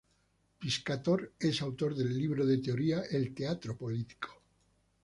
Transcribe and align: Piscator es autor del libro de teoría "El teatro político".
Piscator 0.57 1.31
es 1.37 1.61
autor 1.61 1.93
del 1.93 2.11
libro 2.17 2.43
de 2.43 2.57
teoría 2.57 3.03
"El 3.03 3.35
teatro 3.35 3.77
político". 3.77 4.41